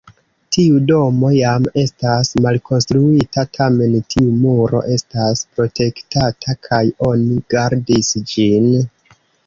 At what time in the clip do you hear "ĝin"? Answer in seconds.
8.33-8.71